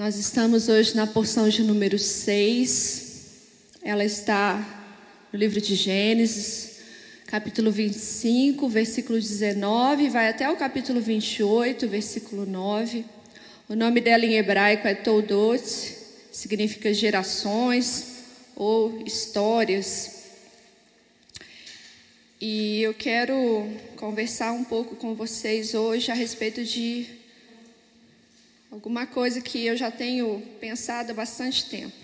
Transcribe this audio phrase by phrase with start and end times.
[0.00, 3.18] Nós estamos hoje na porção de número 6.
[3.82, 4.56] Ela está
[5.30, 6.78] no livro de Gênesis,
[7.26, 13.04] capítulo 25, versículo 19, vai até o capítulo 28, versículo 9.
[13.68, 15.62] O nome dela em hebraico é Toldot,
[16.32, 18.22] significa gerações
[18.56, 20.30] ou histórias.
[22.40, 27.19] E eu quero conversar um pouco com vocês hoje a respeito de
[28.70, 31.96] alguma coisa que eu já tenho pensado há bastante tempo.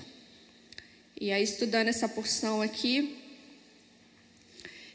[1.18, 3.16] E aí, estudando essa porção aqui,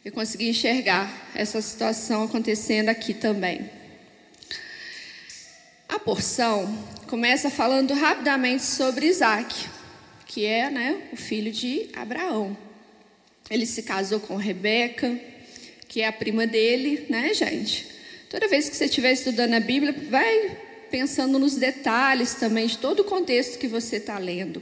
[0.03, 3.69] eu consegui enxergar essa situação acontecendo aqui também.
[5.87, 9.69] A porção começa falando rapidamente sobre Isaac,
[10.25, 12.55] que é né, o filho de Abraão.
[13.49, 15.19] Ele se casou com Rebeca,
[15.87, 17.87] que é a prima dele, né, gente?
[18.29, 22.99] Toda vez que você estiver estudando a Bíblia, vai pensando nos detalhes também de todo
[22.99, 24.61] o contexto que você está lendo.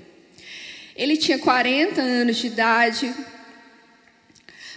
[0.95, 3.13] Ele tinha 40 anos de idade,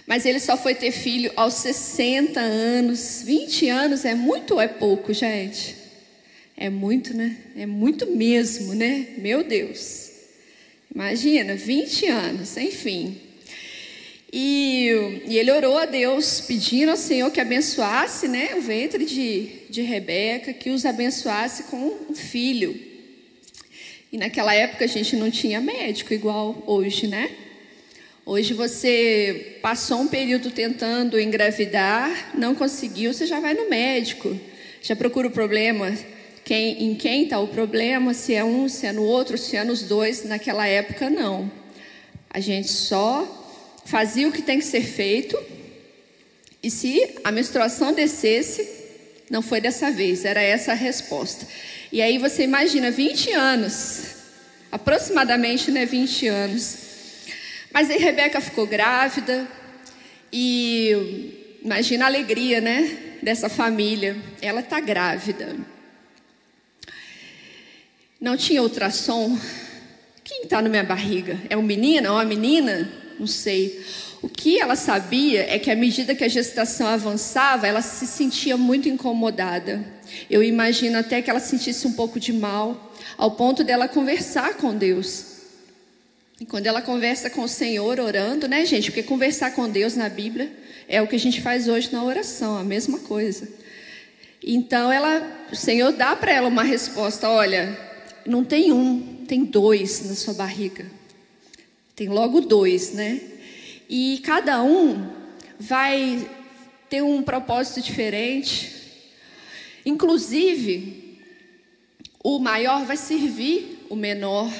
[0.07, 3.21] mas ele só foi ter filho aos 60 anos.
[3.23, 5.75] 20 anos é muito ou é pouco, gente?
[6.57, 7.37] É muito, né?
[7.55, 9.07] É muito mesmo, né?
[9.17, 10.11] Meu Deus.
[10.93, 13.17] Imagina, 20 anos, enfim.
[14.31, 19.62] E, e, ele orou a Deus, pedindo ao Senhor que abençoasse né, o ventre de,
[19.73, 22.79] de Rebeca, que os abençoasse com um filho.
[24.11, 27.31] E naquela época a gente não tinha médico igual hoje, né?
[28.23, 34.39] Hoje você passou um período tentando engravidar, não conseguiu, você já vai no médico,
[34.79, 35.91] já procura o problema,
[36.45, 39.63] quem, em quem está o problema, se é um, se é no outro, se é
[39.63, 40.23] nos dois.
[40.23, 41.51] Naquela época, não.
[42.29, 45.35] A gente só fazia o que tem que ser feito,
[46.61, 48.82] e se a menstruação descesse,
[49.29, 51.47] não foi dessa vez, era essa a resposta.
[51.91, 54.03] E aí você imagina 20 anos,
[54.71, 56.77] aproximadamente né, 20 anos.
[57.71, 59.47] Mas aí Rebeca ficou grávida,
[60.31, 64.17] e imagina a alegria, né, dessa família.
[64.41, 65.55] Ela está grávida.
[68.19, 69.37] Não tinha ultrassom.
[70.23, 71.39] Quem está na minha barriga?
[71.49, 73.03] É um menino ou uma menina?
[73.19, 73.83] não sei.
[74.23, 78.55] O que ela sabia é que à medida que a gestação avançava, ela se sentia
[78.55, 79.83] muito incomodada.
[80.29, 84.73] Eu imagino até que ela sentisse um pouco de mal, ao ponto dela conversar com
[84.73, 85.25] Deus.
[86.39, 88.91] E quando ela conversa com o Senhor orando, né, gente?
[88.91, 90.49] Porque conversar com Deus na Bíblia
[90.87, 93.45] é o que a gente faz hoje na oração, a mesma coisa.
[94.41, 97.77] Então ela, o Senhor dá para ela uma resposta: olha,
[98.25, 100.85] não tem um, tem dois na sua barriga.
[101.93, 103.32] Tem logo dois, né?
[103.89, 105.09] E cada um
[105.59, 106.29] vai
[106.89, 108.71] ter um propósito diferente.
[109.85, 111.19] Inclusive,
[112.23, 114.51] o maior vai servir o menor.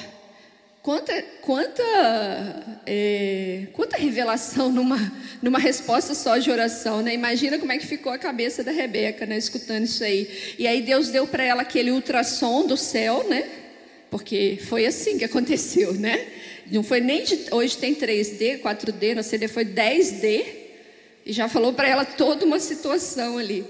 [0.82, 1.82] Quanta, quanta,
[2.84, 4.98] é, quanta revelação numa,
[5.40, 7.14] numa resposta só de oração, né?
[7.14, 9.38] Imagina como é que ficou a cabeça da Rebeca, né?
[9.38, 10.54] Escutando isso aí.
[10.58, 13.48] E aí Deus deu para ela aquele ultrassom do céu, né?
[14.10, 16.26] Porque foi assim que aconteceu, né?
[16.70, 17.46] Não foi nem de.
[17.50, 20.44] Hoje tem 3D, 4D, na CD foi 10D.
[21.26, 23.64] E já falou para ela toda uma situação ali.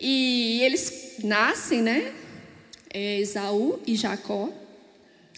[0.00, 2.12] E eles nascem, né?
[2.92, 4.50] É, Esaú e Jacó.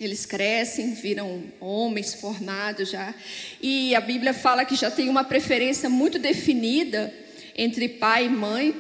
[0.01, 3.15] Eles crescem, viram homens formados já.
[3.63, 7.15] E a Bíblia fala que já tem uma preferência muito definida
[7.57, 8.75] entre pai e mãe.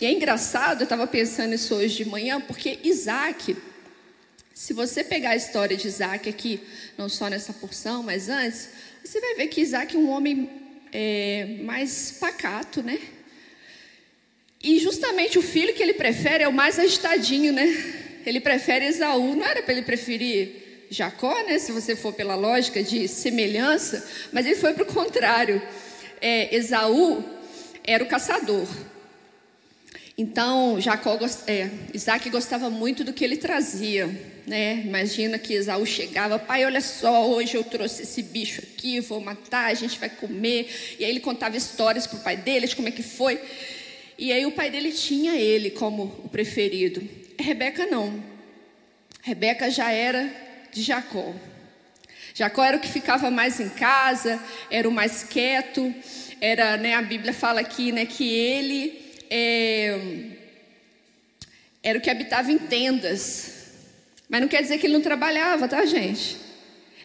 [0.00, 3.56] E é engraçado, eu estava pensando isso hoje de manhã, porque Isaac
[4.58, 6.60] se você pegar a história de Isaac aqui,
[6.98, 8.70] não só nessa porção, mas antes,
[9.04, 10.50] você vai ver que Isaac é um homem
[10.92, 12.98] é, mais pacato, né?
[14.60, 17.66] E justamente o filho que ele prefere é o mais agitadinho, né?
[18.26, 19.36] Ele prefere Esaú.
[19.36, 21.60] Não era para ele preferir Jacó, né?
[21.60, 25.62] Se você for pela lógica de semelhança, mas ele foi para o contrário.
[26.20, 27.22] É, Esaú
[27.84, 28.66] era o caçador.
[30.20, 34.08] Então, Jacó, é, Isaac gostava muito do que ele trazia,
[34.48, 34.82] né?
[34.84, 39.66] Imagina que Esaú chegava, pai, olha só, hoje eu trouxe esse bicho aqui, vou matar,
[39.66, 40.96] a gente vai comer.
[40.98, 43.40] E aí ele contava histórias para o pai dele, de como é que foi.
[44.18, 47.00] E aí o pai dele tinha ele como o preferido.
[47.38, 48.20] Rebeca não.
[49.22, 50.28] Rebeca já era
[50.72, 51.32] de Jacó.
[52.34, 55.94] Jacó era o que ficava mais em casa, era o mais quieto,
[56.40, 59.98] era, né, a Bíblia fala aqui, né, que ele é,
[61.82, 63.56] era o que habitava em tendas.
[64.28, 66.36] Mas não quer dizer que ele não trabalhava, tá, gente?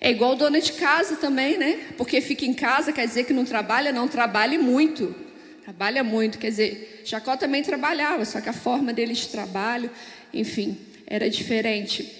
[0.01, 1.79] É igual dona de casa também, né?
[1.97, 5.15] Porque fica em casa, quer dizer que não trabalha, não trabalhe muito.
[5.63, 9.89] Trabalha muito, quer dizer, Jacó também trabalhava, só que a forma dele de trabalho,
[10.33, 10.77] enfim,
[11.07, 12.11] era diferente.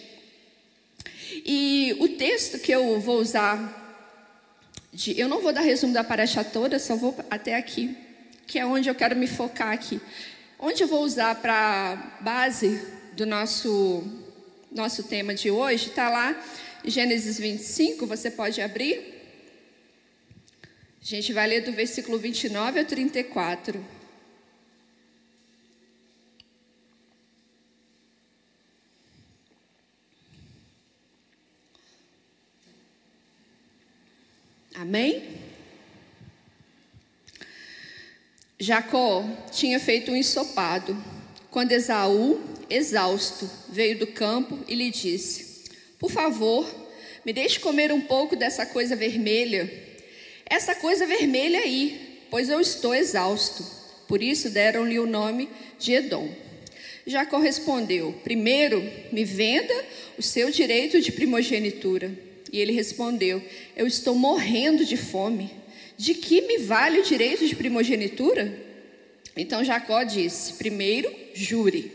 [1.45, 3.99] E o texto que eu vou usar,
[4.93, 7.97] de, eu não vou dar resumo da paraxá toda, só vou até aqui,
[8.47, 10.01] que é onde eu quero me focar aqui.
[10.59, 12.81] Onde eu vou usar para base
[13.13, 14.03] do nosso,
[14.71, 16.35] nosso tema de hoje, está lá
[16.85, 19.13] Gênesis 25, você pode abrir.
[21.01, 23.85] A gente vai ler do versículo 29 ao 34.
[34.75, 35.42] Amém?
[38.63, 40.95] Jacó tinha feito um ensopado
[41.51, 42.39] quando Esaú,
[42.69, 45.69] exausto, veio do campo e lhe disse:
[45.99, 46.65] Por favor,
[47.25, 49.69] me deixe comer um pouco dessa coisa vermelha.
[50.45, 53.65] Essa coisa vermelha aí, pois eu estou exausto.
[54.07, 56.29] Por isso deram-lhe o nome de Edom.
[57.05, 58.81] Jacó respondeu: Primeiro,
[59.11, 59.73] me venda
[60.17, 62.17] o seu direito de primogenitura.
[62.49, 63.43] E ele respondeu:
[63.75, 65.51] Eu estou morrendo de fome.
[65.97, 68.53] De que me vale o direito de primogenitura?
[69.35, 71.91] Então Jacó disse: Primeiro, jure.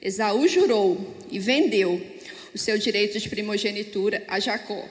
[0.00, 2.00] Esaú jurou e vendeu
[2.54, 4.84] o seu direito de primogenitura a Jacó.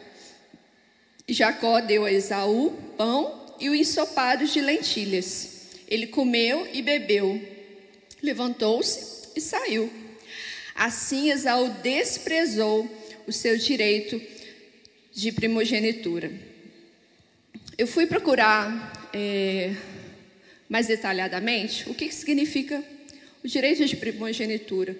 [1.27, 5.68] Jacó deu a Esaú pão e o ensopado de lentilhas.
[5.88, 7.42] Ele comeu e bebeu.
[8.21, 9.92] Levantou-se e saiu.
[10.74, 12.89] Assim Esaú desprezou
[13.27, 14.21] o seu direito
[15.13, 16.31] de primogenitura.
[17.81, 19.74] Eu fui procurar é,
[20.69, 22.83] mais detalhadamente o que, que significa
[23.44, 24.95] o direito de primogenitura.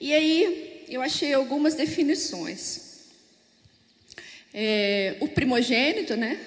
[0.00, 3.10] E aí eu achei algumas definições.
[4.54, 6.40] É, o primogênito, né?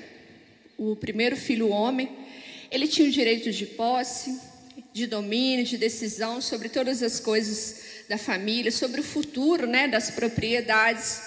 [0.79, 2.09] O primeiro filho homem,
[2.71, 4.41] ele tinha o direito de posse,
[4.91, 9.87] de domínio, de decisão sobre todas as coisas da família, sobre o futuro, né?
[9.87, 11.21] Das propriedades.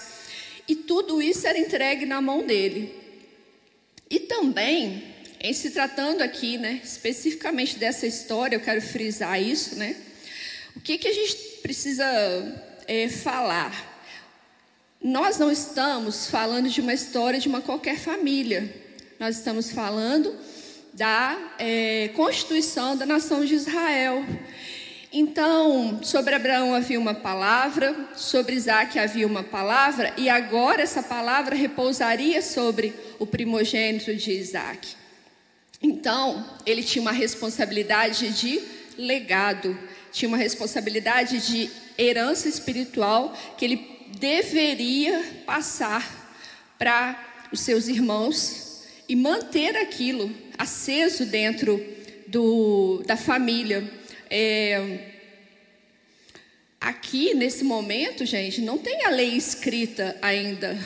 [0.67, 3.04] E tudo isso era entregue na mão dele.
[4.09, 5.03] E também,
[5.39, 9.95] em se tratando aqui, né, especificamente dessa história, eu quero frisar isso, né?
[10.75, 12.05] O que, que a gente precisa
[12.87, 13.93] é, falar?
[15.01, 18.73] Nós não estamos falando de uma história de uma qualquer família.
[19.19, 20.35] Nós estamos falando
[20.93, 24.25] da é, constituição da nação de Israel.
[25.11, 31.55] Então, sobre Abraão havia uma palavra, sobre Isaac havia uma palavra, e agora essa palavra
[31.55, 34.95] repousaria sobre o primogênito de Isaac.
[35.81, 38.61] Então, ele tinha uma responsabilidade de
[38.97, 39.77] legado,
[40.11, 46.25] tinha uma responsabilidade de herança espiritual que ele deveria passar
[46.77, 51.83] para os seus irmãos e manter aquilo aceso dentro
[52.27, 53.89] do, da família.
[54.29, 54.99] É,
[56.79, 60.77] aqui, nesse momento, gente, não tem a lei escrita ainda.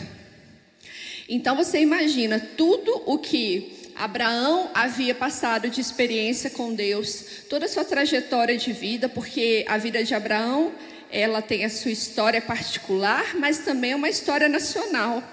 [1.31, 7.69] Então você imagina tudo o que Abraão havia passado de experiência com Deus, toda a
[7.69, 10.73] sua trajetória de vida, porque a vida de Abraão,
[11.11, 15.23] ela tem a sua história particular, mas também é uma história nacional,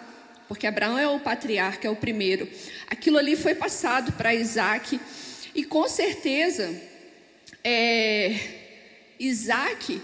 [0.46, 2.46] porque Abraão é o patriarca, é o primeiro.
[2.88, 5.00] Aquilo ali foi passado para Isaac,
[5.54, 6.78] e com certeza
[7.64, 8.38] é,
[9.18, 10.02] Isaac,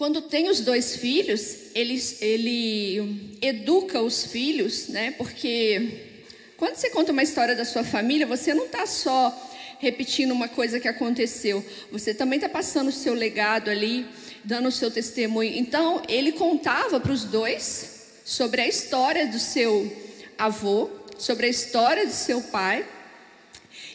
[0.00, 5.10] quando tem os dois filhos, ele, ele educa os filhos, né?
[5.10, 6.22] Porque
[6.56, 9.30] quando você conta uma história da sua família, você não está só
[9.78, 14.06] repetindo uma coisa que aconteceu, você também está passando o seu legado ali,
[14.42, 15.52] dando o seu testemunho.
[15.54, 19.94] Então, ele contava para os dois sobre a história do seu
[20.38, 20.88] avô,
[21.18, 22.86] sobre a história do seu pai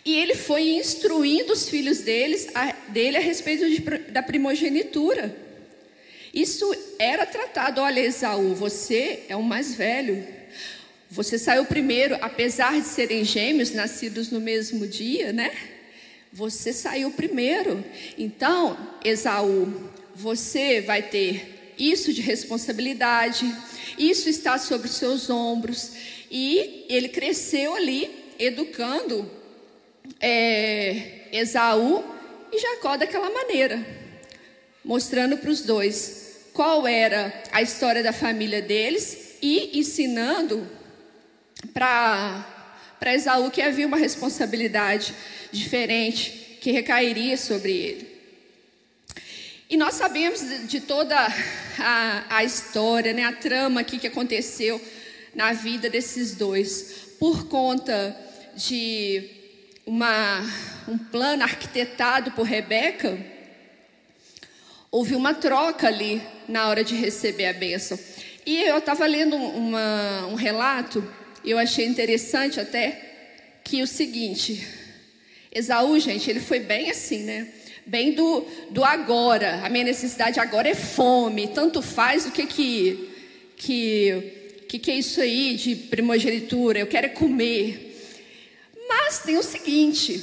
[0.06, 3.80] e ele foi instruindo os filhos deles, a, dele a respeito de,
[4.12, 5.45] da primogenitura.
[6.36, 10.28] Isso era tratado, olha, Esaú, você é o mais velho.
[11.10, 15.56] Você saiu primeiro, apesar de serem gêmeos, nascidos no mesmo dia, né?
[16.34, 17.82] Você saiu primeiro.
[18.18, 23.50] Então, Esaú, você vai ter isso de responsabilidade,
[23.98, 25.94] isso está sobre os seus ombros.
[26.30, 29.32] E ele cresceu ali, educando
[30.20, 32.04] é, Esaú
[32.52, 33.88] e Jacó daquela maneira,
[34.84, 36.25] mostrando para os dois
[36.56, 40.66] qual era a história da família deles e ensinando
[41.74, 42.46] para
[43.14, 45.14] Esaú que havia uma responsabilidade
[45.52, 48.16] diferente que recairia sobre ele.
[49.70, 51.28] E nós sabemos de, toda
[51.78, 54.82] a, a história, né, a trama aqui que aconteceu
[55.36, 58.16] na vida desses dois, por conta
[58.56, 59.30] de
[59.86, 60.42] uma,
[60.88, 63.35] um plano arquitetado por Rebeca,
[64.96, 68.00] houve uma troca ali na hora de receber a bênção.
[68.46, 71.04] E eu estava lendo uma, um relato,
[71.44, 74.66] eu achei interessante até, que o seguinte,
[75.54, 77.46] Esaú, gente, ele foi bem assim, né?
[77.86, 79.66] Bem do, do agora.
[79.66, 81.50] A minha necessidade agora é fome.
[81.50, 83.10] Tanto faz o que que,
[83.58, 86.80] que, que, que é isso aí de primogenitura.
[86.80, 88.02] Eu quero é comer.
[88.88, 90.22] Mas tem o seguinte: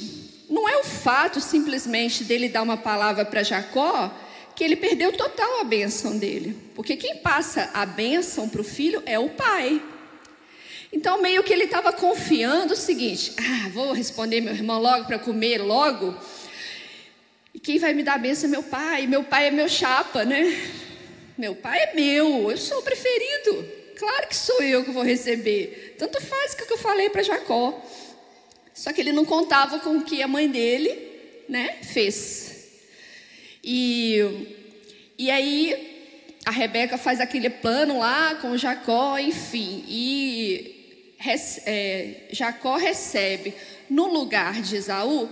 [0.49, 4.22] não é o fato simplesmente dele dar uma palavra para Jacó
[4.55, 6.55] que ele perdeu total a bênção dele.
[6.75, 9.81] Porque quem passa a bênção para o filho é o pai.
[10.91, 15.17] Então, meio que ele estava confiando o seguinte: ah, vou responder meu irmão logo para
[15.17, 16.15] comer logo.
[17.53, 19.07] E quem vai me dar a bênção é meu pai.
[19.07, 20.43] Meu pai é meu chapa, né?
[21.37, 23.67] Meu pai é meu, eu sou o preferido.
[23.97, 25.95] Claro que sou eu que vou receber.
[25.97, 27.81] Tanto faz o que eu falei para Jacó.
[28.73, 32.62] Só que ele não contava com o que a mãe dele, né, fez.
[33.63, 34.19] E,
[35.17, 35.93] e aí
[36.45, 39.85] a Rebeca faz aquele plano lá com Jacó, enfim.
[39.87, 41.15] E
[41.65, 43.53] é, Jacó recebe
[43.89, 45.29] no lugar de Esaú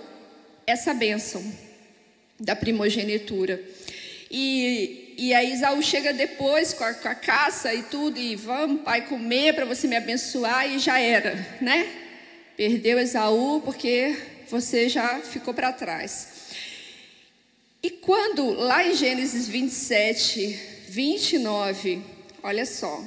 [0.65, 1.43] essa bênção
[2.39, 3.61] da primogenitura.
[4.29, 8.81] E, e aí Isaú chega depois com a, com a, caça e tudo, e vamos,
[8.81, 11.85] pai, comer para você me abençoar, e já era, né?
[12.55, 16.30] Perdeu Esaú porque você já ficou para trás.
[17.83, 22.01] E quando, lá em Gênesis 27, 29,
[22.43, 23.03] olha só.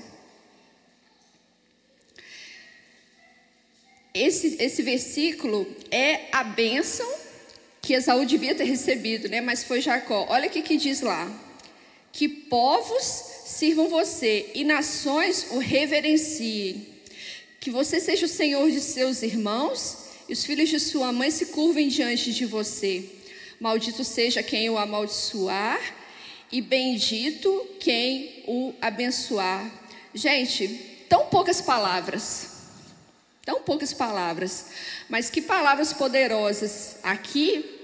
[4.13, 7.09] Esse, esse versículo é a bênção
[7.81, 9.41] que Esaú devia ter recebido, né?
[9.41, 10.27] Mas foi Jacó.
[10.29, 11.31] Olha o que, que diz lá:
[12.13, 13.05] que povos
[13.45, 16.87] sirvam você e nações o reverenciem,
[17.61, 21.47] que você seja o senhor de seus irmãos e os filhos de sua mãe se
[21.47, 23.05] curvem diante de você.
[23.61, 25.81] Maldito seja quem o amaldiçoar
[26.51, 29.71] e bendito quem o abençoar.
[30.15, 30.69] Gente,
[31.09, 32.53] tão poucas palavras.
[33.45, 34.67] Tão poucas palavras,
[35.07, 37.75] mas que palavras poderosas aqui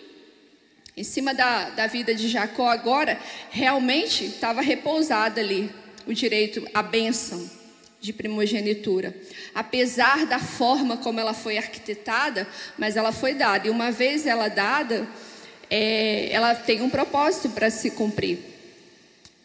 [0.97, 3.19] em cima da, da vida de Jacó agora,
[3.51, 5.71] realmente estava repousada ali
[6.07, 7.49] o direito, a bênção
[8.01, 9.15] de primogenitura.
[9.55, 12.47] Apesar da forma como ela foi arquitetada,
[12.77, 13.67] mas ela foi dada.
[13.67, 15.09] E uma vez ela dada,
[15.71, 18.39] é, ela tem um propósito para se cumprir.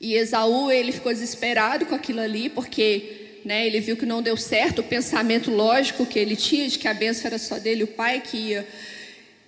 [0.01, 4.36] E Esaú, ele ficou desesperado com aquilo ali, porque né, ele viu que não deu
[4.36, 7.88] certo o pensamento lógico que ele tinha, de que a bênção era só dele, o
[7.88, 8.67] pai que ia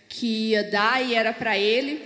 [0.09, 2.01] que ia dar e era para ele.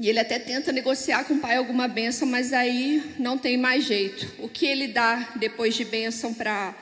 [0.00, 3.84] E ele até tenta negociar com o pai alguma benção, mas aí não tem mais
[3.84, 4.32] jeito.
[4.38, 6.74] O que ele dá depois de bênção para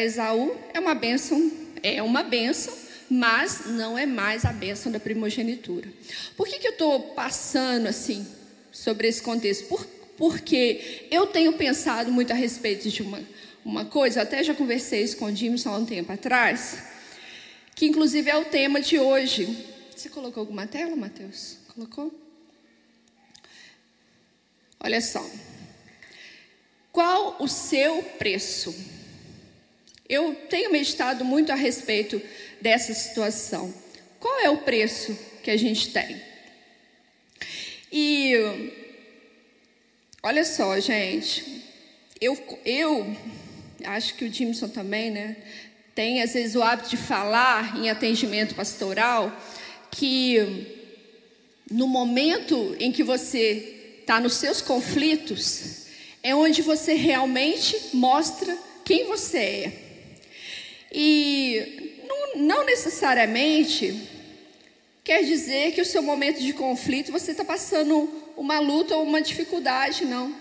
[0.00, 1.50] Esaú é uma bênção,
[1.82, 2.72] é uma bênção,
[3.12, 5.86] mas não é mais a bênção da primogenitura.
[6.34, 8.26] Por que, que eu estou passando assim
[8.72, 9.66] sobre esse contexto?
[9.66, 13.22] Por, porque eu tenho pensado muito a respeito de uma,
[13.62, 16.84] uma coisa, até já conversei isso com o Jimson há um tempo atrás,
[17.74, 19.66] que inclusive é o tema de hoje.
[19.94, 21.58] Você colocou alguma tela, Mateus?
[21.74, 22.18] Colocou?
[24.80, 25.22] Olha só.
[26.90, 28.74] Qual o seu preço?
[30.08, 32.20] Eu tenho meditado muito a respeito
[32.62, 33.74] dessa situação.
[34.18, 36.22] Qual é o preço que a gente tem?
[37.92, 38.72] E
[40.22, 41.64] olha só, gente,
[42.20, 43.16] eu, eu
[43.84, 45.36] acho que o Jimson também, né?
[45.94, 49.30] tem às vezes o hábito de falar em atendimento pastoral
[49.90, 50.78] que
[51.70, 55.86] no momento em que você está nos seus conflitos,
[56.22, 59.72] é onde você realmente mostra quem você é.
[60.92, 61.91] E
[62.36, 64.08] não, necessariamente
[65.04, 69.20] quer dizer que o seu momento de conflito você está passando uma luta ou uma
[69.20, 70.34] dificuldade, não.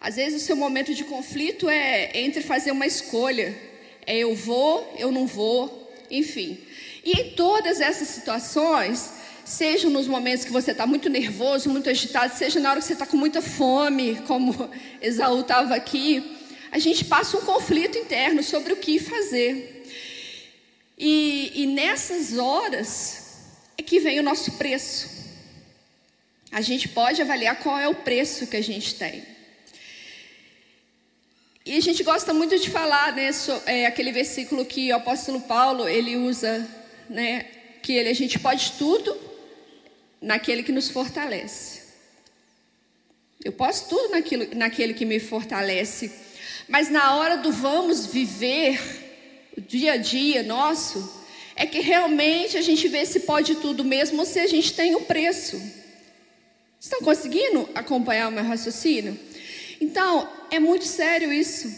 [0.00, 3.70] Às vezes o seu momento de conflito é entre fazer uma escolha
[4.06, 6.58] é eu vou, eu não vou, enfim.
[7.04, 9.12] E em todas essas situações,
[9.44, 12.94] seja nos momentos que você está muito nervoso, muito agitado, seja na hora que você
[12.94, 16.38] está com muita fome, como Esaú estava aqui,
[16.72, 19.79] a gente passa um conflito interno sobre o que fazer.
[21.02, 23.22] E, e nessas horas
[23.78, 25.08] é que vem o nosso preço.
[26.52, 29.24] A gente pode avaliar qual é o preço que a gente tem.
[31.64, 35.40] E a gente gosta muito de falar, né, so, é, aquele versículo que o apóstolo
[35.40, 36.68] Paulo ele usa,
[37.08, 37.46] né,
[37.82, 39.16] que ele, a gente pode tudo
[40.20, 41.80] naquele que nos fortalece.
[43.42, 46.12] Eu posso tudo naquilo, naquele que me fortalece,
[46.68, 48.99] mas na hora do vamos viver
[49.60, 51.20] dia a dia nosso,
[51.54, 54.94] é que realmente a gente vê se pode tudo mesmo ou se a gente tem
[54.94, 55.60] um preço.
[56.80, 59.18] Estão conseguindo acompanhar o meu raciocínio?
[59.80, 61.70] Então, é muito sério isso.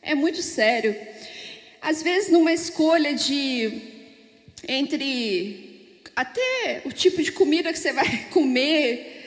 [0.00, 0.96] É muito sério.
[1.80, 3.82] Às vezes, numa escolha de
[4.66, 9.17] entre até o tipo de comida que você vai comer.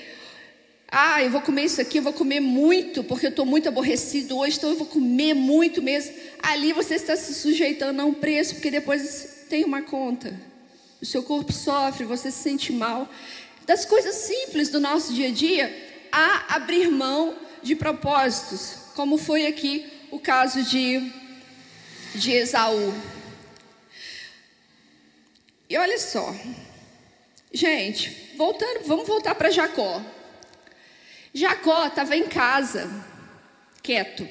[0.93, 4.37] Ah, eu vou comer isso aqui, eu vou comer muito, porque eu estou muito aborrecido
[4.37, 6.13] hoje, então eu vou comer muito mesmo.
[6.43, 10.37] Ali você está se sujeitando a um preço, porque depois tem uma conta.
[11.01, 13.09] O seu corpo sofre, você se sente mal.
[13.65, 19.47] Das coisas simples do nosso dia a dia, a abrir mão de propósitos, como foi
[19.47, 21.09] aqui o caso de,
[22.15, 22.93] de Esaú.
[25.69, 26.35] E olha só,
[27.53, 30.03] gente, voltando, vamos voltar para Jacó.
[31.33, 32.89] Jacó estava em casa,
[33.81, 34.27] quieto.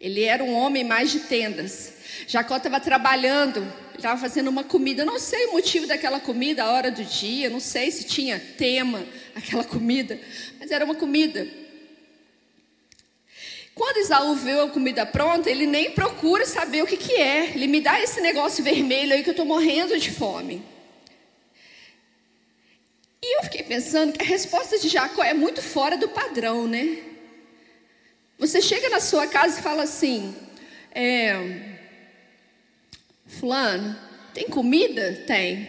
[0.00, 1.94] Ele era um homem mais de tendas.
[2.26, 5.02] Jacó estava trabalhando, estava fazendo uma comida.
[5.02, 8.38] Eu não sei o motivo daquela comida, a hora do dia, não sei se tinha
[8.38, 10.18] tema aquela comida,
[10.58, 11.46] mas era uma comida.
[13.74, 17.50] Quando Isaú vê a comida pronta, ele nem procura saber o que, que é.
[17.54, 20.62] Ele me dá esse negócio vermelho aí que eu estou morrendo de fome.
[23.26, 26.98] E eu fiquei pensando que a resposta de Jacó é muito fora do padrão, né?
[28.38, 30.36] Você chega na sua casa e fala assim:
[30.94, 31.32] é,
[33.26, 33.98] Fulano,
[34.34, 35.24] tem comida?
[35.26, 35.66] Tem.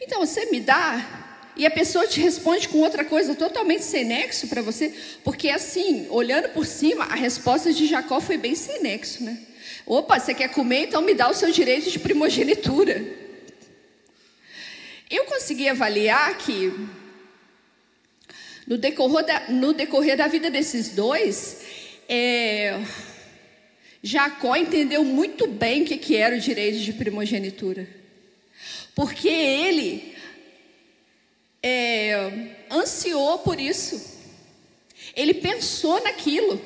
[0.00, 4.48] Então você me dá e a pessoa te responde com outra coisa totalmente sem nexo
[4.48, 9.22] para você, porque assim, olhando por cima, a resposta de Jacó foi bem sem nexo,
[9.22, 9.38] né?
[9.86, 13.27] Opa, você quer comer, então me dá o seu direito de primogenitura.
[15.38, 16.72] Consegui avaliar que
[18.66, 21.62] no decorrer da, no decorrer da vida desses dois,
[22.08, 22.76] é,
[24.02, 27.88] Jacó entendeu muito bem o que, que era o direito de primogenitura.
[28.96, 30.12] Porque ele
[31.62, 34.18] é, ansiou por isso.
[35.14, 36.60] Ele pensou naquilo.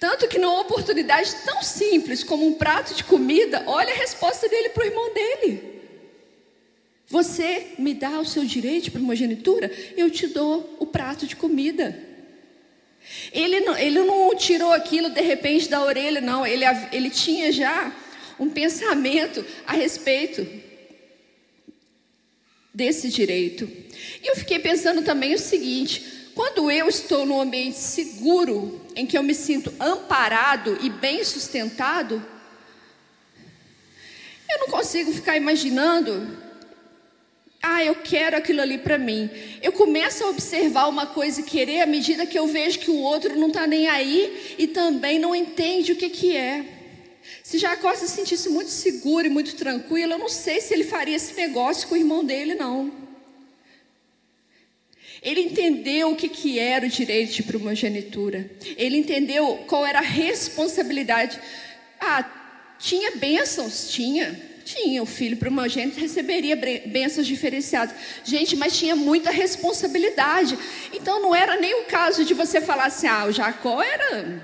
[0.00, 4.70] Tanto que numa oportunidade tão simples como um prato de comida, olha a resposta dele
[4.70, 5.73] para o irmão dele.
[7.14, 9.70] Você me dá o seu direito de primogenitura?
[9.96, 11.96] Eu te dou o prato de comida.
[13.30, 16.44] Ele não, ele não tirou aquilo de repente da orelha, não.
[16.44, 17.94] Ele, ele tinha já
[18.36, 20.44] um pensamento a respeito
[22.74, 23.70] desse direito.
[24.20, 29.16] E eu fiquei pensando também o seguinte: quando eu estou num ambiente seguro, em que
[29.16, 32.20] eu me sinto amparado e bem sustentado,
[34.50, 36.42] eu não consigo ficar imaginando,
[37.66, 39.30] ah, eu quero aquilo ali para mim.
[39.62, 42.98] Eu começo a observar uma coisa e querer à medida que eu vejo que o
[42.98, 46.62] outro não está nem aí e também não entende o que, que é.
[47.42, 51.16] Se Jacó se sentisse muito seguro e muito tranquilo, eu não sei se ele faria
[51.16, 52.92] esse negócio com o irmão dele, não.
[55.22, 58.50] Ele entendeu o que, que era o direito de primogenitura.
[58.76, 61.40] Ele entendeu qual era a responsabilidade.
[61.98, 63.88] Ah, tinha bênçãos?
[63.88, 64.53] Tinha.
[64.64, 65.02] Tinha.
[65.02, 67.94] O filho primogênito receberia bênçãos diferenciadas.
[68.24, 70.58] Gente, mas tinha muita responsabilidade.
[70.92, 74.42] Então não era nem o caso de você falar assim: ah, o Jacó era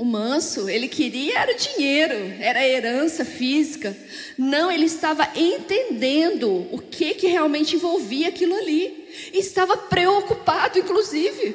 [0.00, 3.94] o manso, ele queria era dinheiro, era herança física.
[4.36, 9.08] Não, ele estava entendendo o que, que realmente envolvia aquilo ali.
[9.30, 11.54] E estava preocupado, inclusive.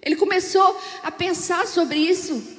[0.00, 2.55] Ele começou a pensar sobre isso.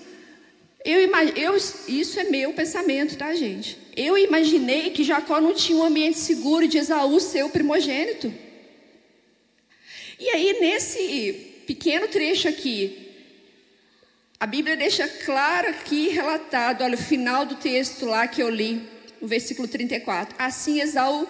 [0.89, 1.01] Eu,
[1.35, 3.77] eu, isso é meu pensamento, tá, gente?
[3.93, 8.33] Eu imaginei que Jacó não tinha um ambiente seguro de Esaú ser o primogênito.
[10.17, 13.05] E aí, nesse pequeno trecho aqui,
[14.39, 18.81] a Bíblia deixa claro aqui relatado, olha o final do texto lá que eu li,
[19.19, 20.35] no versículo 34.
[20.39, 21.27] Assim Esaú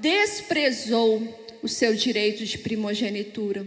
[0.00, 3.64] desprezou o seu direito de primogenitura.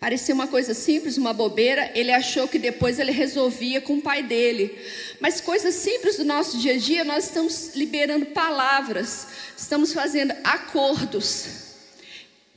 [0.00, 1.92] Parecia uma coisa simples, uma bobeira.
[1.94, 4.74] Ele achou que depois ele resolvia com o pai dele.
[5.20, 11.48] Mas coisas simples do nosso dia a dia, nós estamos liberando palavras, estamos fazendo acordos.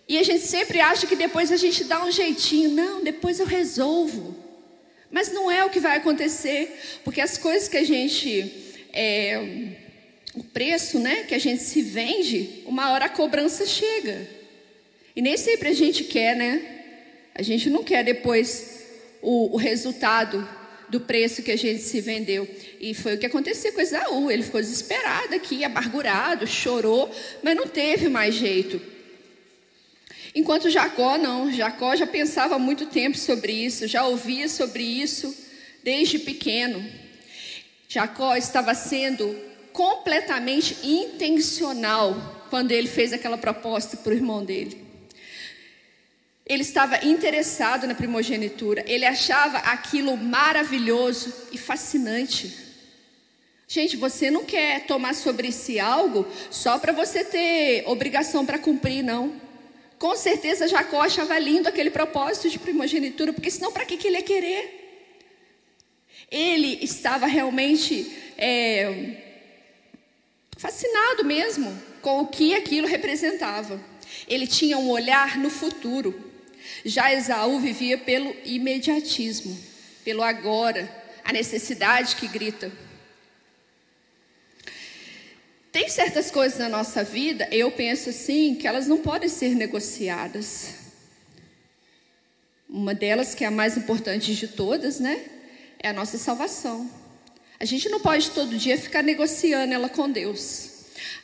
[0.07, 2.69] E a gente sempre acha que depois a gente dá um jeitinho.
[2.69, 4.33] Não, depois eu resolvo.
[5.11, 8.51] Mas não é o que vai acontecer, porque as coisas que a gente.
[8.93, 9.81] É,
[10.33, 14.27] o preço né, que a gente se vende, uma hora a cobrança chega.
[15.15, 16.82] E nem sempre a gente quer, né?
[17.35, 18.83] A gente não quer depois
[19.21, 20.47] o, o resultado
[20.89, 22.47] do preço que a gente se vendeu.
[22.79, 24.29] E foi o que aconteceu com Esaú.
[24.29, 27.09] Ele ficou desesperado aqui, amargurado, chorou,
[27.41, 28.79] mas não teve mais jeito.
[30.35, 35.35] Enquanto Jacó não, Jacó já pensava há muito tempo sobre isso, já ouvia sobre isso
[35.83, 36.83] desde pequeno.
[37.87, 39.35] Jacó estava sendo
[39.71, 44.82] completamente intencional quando ele fez aquela proposta para o irmão dele.
[46.45, 52.63] Ele estava interessado na primogenitura, ele achava aquilo maravilhoso e fascinante.
[53.65, 59.01] Gente, você não quer tomar sobre si algo só para você ter obrigação para cumprir,
[59.01, 59.41] não.
[59.97, 64.17] Com certeza Jacó achava lindo aquele propósito de primogenitura, porque senão para que, que ele
[64.17, 64.79] ia querer?
[66.29, 69.21] Ele estava realmente é,
[70.57, 73.81] fascinado mesmo com o que aquilo representava.
[74.27, 76.32] Ele tinha um olhar no futuro.
[76.85, 79.57] Já Esaú vivia pelo imediatismo,
[80.03, 80.89] pelo agora,
[81.23, 82.71] a necessidade que grita.
[85.71, 90.75] Tem certas coisas na nossa vida, eu penso assim, que elas não podem ser negociadas.
[92.69, 95.25] Uma delas, que é a mais importante de todas, né?
[95.79, 96.89] É a nossa salvação.
[97.59, 100.69] A gente não pode todo dia ficar negociando ela com Deus.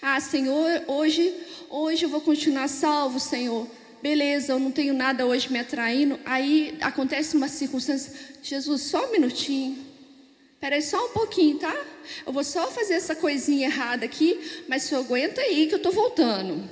[0.02, 1.34] Ah, Senhor, hoje,
[1.70, 3.68] hoje eu vou continuar salvo, Senhor.
[4.02, 6.18] Beleza, eu não tenho nada hoje me atraindo.
[6.26, 8.14] Aí acontece uma circunstância.
[8.42, 9.78] Jesus, só um minutinho.
[10.60, 11.76] Peraí, só um pouquinho, tá?
[12.26, 15.92] Eu vou só fazer essa coisinha errada aqui, mas você aguenta aí que eu estou
[15.92, 16.70] voltando.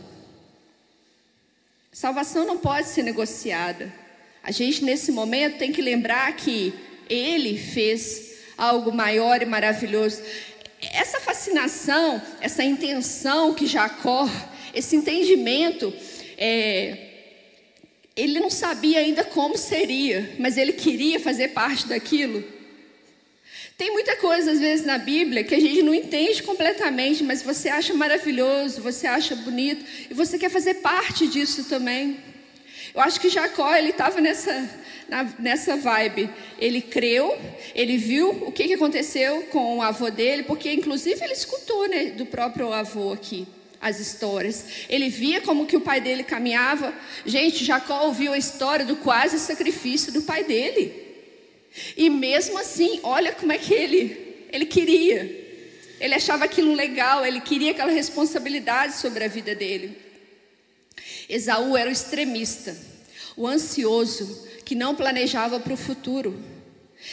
[1.91, 3.93] Salvação não pode ser negociada.
[4.43, 6.73] A gente, nesse momento, tem que lembrar que
[7.09, 10.21] Ele fez algo maior e maravilhoso.
[10.81, 14.29] Essa fascinação, essa intenção que Jacó,
[14.73, 15.93] esse entendimento,
[16.37, 17.06] é,
[18.17, 22.43] ele não sabia ainda como seria, mas ele queria fazer parte daquilo.
[23.77, 27.69] Tem muita coisa, às vezes, na Bíblia que a gente não entende completamente, mas você
[27.69, 32.17] acha maravilhoso, você acha bonito, e você quer fazer parte disso também.
[32.95, 34.67] Eu acho que Jacó, ele estava nessa,
[35.37, 36.27] nessa vibe.
[36.57, 37.37] Ele creu,
[37.75, 42.05] ele viu o que, que aconteceu com o avô dele, porque, inclusive, ele escutou né,
[42.05, 43.47] do próprio avô aqui
[43.81, 44.65] as histórias.
[44.89, 46.93] Ele via como que o pai dele caminhava.
[47.25, 51.05] Gente, Jacó ouviu a história do quase sacrifício do pai dele.
[51.95, 55.45] E mesmo assim, olha como é que ele, ele queria.
[55.99, 59.97] Ele achava aquilo legal, ele queria aquela responsabilidade sobre a vida dele.
[61.27, 62.75] Esaú era o extremista,
[63.35, 66.56] o ansioso, que não planejava para o futuro.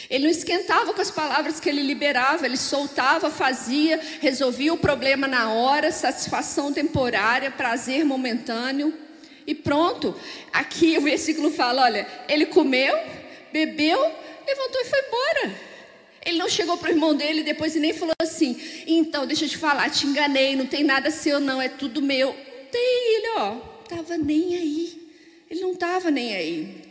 [0.09, 5.29] Ele não esquentava com as palavras que ele liberava, ele soltava, fazia, resolvia o problema
[5.29, 8.93] na hora, satisfação temporária, prazer momentâneo.
[9.47, 10.15] E pronto.
[10.53, 12.97] Aqui o versículo fala: olha, ele comeu,
[13.53, 14.01] bebeu,
[14.47, 15.75] levantou e foi embora.
[16.25, 19.49] Ele não chegou para o irmão dele depois e nem falou assim: então, deixa eu
[19.49, 22.29] te falar, te enganei, não tem nada seu, não, é tudo meu.
[22.29, 25.09] Não tem, ele, ó, estava nem aí.
[25.51, 26.84] Ele não estava nem aí.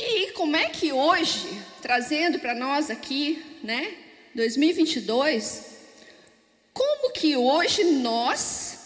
[0.00, 3.94] E como é que hoje, trazendo para nós aqui, né,
[4.32, 5.64] 2022,
[6.72, 8.78] como que hoje nós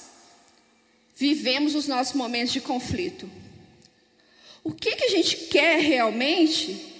[1.14, 3.30] vivemos os nossos momentos de conflito?
[4.64, 6.94] O que, que a gente quer realmente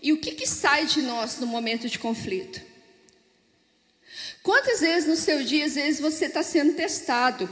[0.00, 2.62] e o que, que sai de nós no momento de conflito?
[4.42, 7.46] Quantas vezes no seu dia, às vezes você está sendo testado?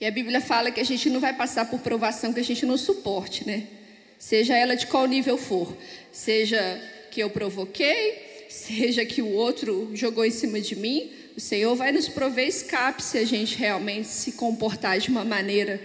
[0.00, 2.64] E a Bíblia fala que a gente não vai passar por provação que a gente
[2.64, 3.81] não suporte, né?
[4.22, 5.76] Seja ela de qual nível for.
[6.12, 6.80] Seja
[7.10, 11.90] que eu provoquei, seja que o outro jogou em cima de mim, o Senhor vai
[11.90, 15.82] nos prover escape se a gente realmente se comportar de uma maneira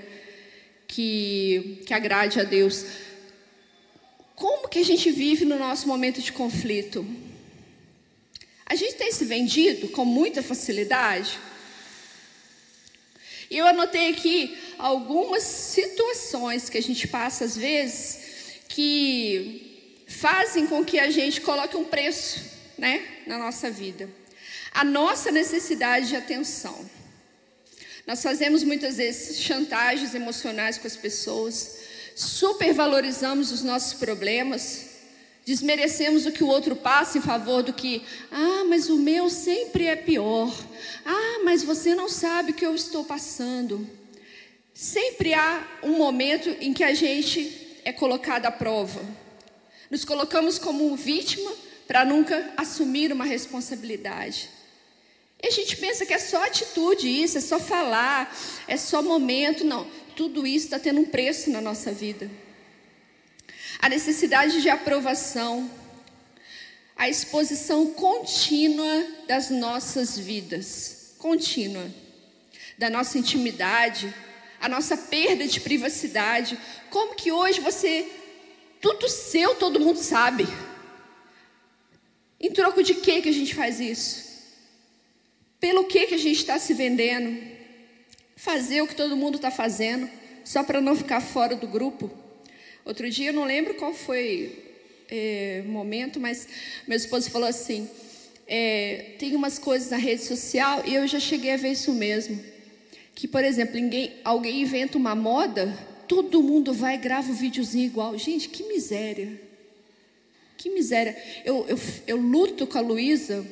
[0.88, 2.86] que, que agrade a Deus.
[4.36, 7.04] Como que a gente vive no nosso momento de conflito?
[8.68, 11.40] A gente tem se vendido com muita facilidade?
[13.50, 18.27] E eu anotei aqui algumas situações que a gente passa às vezes
[18.78, 22.40] que fazem com que a gente coloque um preço,
[22.78, 24.08] né, na nossa vida.
[24.72, 26.88] A nossa necessidade de atenção.
[28.06, 31.80] Nós fazemos muitas vezes chantagens emocionais com as pessoas,
[32.16, 34.86] supervalorizamos os nossos problemas,
[35.44, 39.88] desmerecemos o que o outro passa em favor do que, ah, mas o meu sempre
[39.88, 40.56] é pior.
[41.04, 43.90] Ah, mas você não sabe o que eu estou passando.
[44.72, 49.00] Sempre há um momento em que a gente é colocado à prova.
[49.90, 51.50] Nos colocamos como vítima
[51.88, 54.50] para nunca assumir uma responsabilidade.
[55.42, 59.64] E a gente pensa que é só atitude isso, é só falar, é só momento.
[59.64, 62.30] Não, tudo isso está tendo um preço na nossa vida.
[63.80, 65.72] A necessidade de aprovação,
[66.94, 71.90] a exposição contínua das nossas vidas, contínua,
[72.78, 74.14] da nossa intimidade,
[74.60, 76.58] a nossa perda de privacidade.
[76.90, 78.08] Como que hoje você,
[78.82, 80.48] tudo seu, todo mundo sabe?
[82.40, 84.28] Em troco de que que a gente faz isso?
[85.60, 87.42] Pelo que, que a gente está se vendendo?
[88.36, 90.08] Fazer o que todo mundo está fazendo,
[90.44, 92.12] só para não ficar fora do grupo.
[92.86, 94.64] Outro dia, eu não lembro qual foi
[95.10, 96.48] é, momento, mas
[96.88, 97.90] meu esposo falou assim:
[98.48, 102.40] é, tem umas coisas na rede social e eu já cheguei a ver isso mesmo.
[103.18, 105.76] Que, por exemplo, ninguém, alguém inventa uma moda,
[106.08, 108.16] todo mundo vai e grava um videozinho igual.
[108.16, 109.42] Gente, que miséria.
[110.56, 111.18] Que miséria.
[111.44, 113.44] Eu, eu, eu luto com a Luísa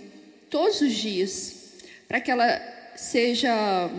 [0.51, 1.73] todos os dias
[2.07, 2.45] para que ela
[2.95, 3.89] seja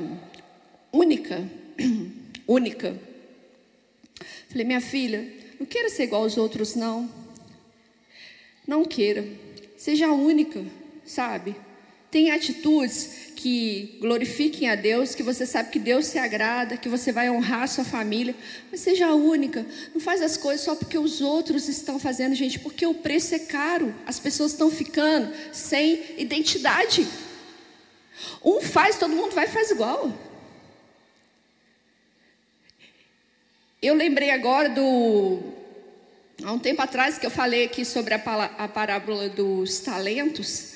[0.93, 1.51] única.
[2.47, 2.97] única.
[4.49, 7.11] Falei, minha filha, não queira ser igual aos outros, não.
[8.65, 9.27] Não queira.
[9.77, 10.65] Seja única,
[11.05, 11.57] sabe?
[12.11, 17.13] Tenha atitudes que glorifiquem a Deus, que você sabe que Deus se agrada, que você
[17.13, 18.35] vai honrar a sua família,
[18.71, 19.67] mas seja única.
[19.93, 23.39] Não faz as coisas só porque os outros estão fazendo, gente, porque o preço é
[23.39, 23.95] caro.
[24.07, 27.07] As pessoas estão ficando sem identidade.
[28.45, 30.13] Um faz, todo mundo vai e faz igual.
[33.83, 35.41] Eu lembrei agora do.
[36.43, 40.76] Há um tempo atrás que eu falei aqui sobre a parábola dos talentos